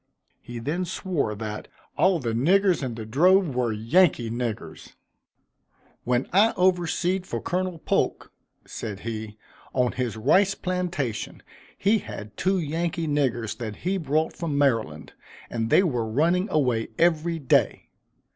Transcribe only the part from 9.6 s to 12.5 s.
"on his rice plantation, he had